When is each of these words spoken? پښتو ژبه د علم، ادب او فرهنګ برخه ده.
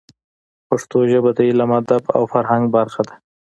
پښتو 0.67 0.97
ژبه 1.11 1.31
د 1.37 1.39
علم، 1.49 1.71
ادب 1.79 2.03
او 2.15 2.21
فرهنګ 2.33 2.63
برخه 2.77 3.01
ده. 3.07 3.15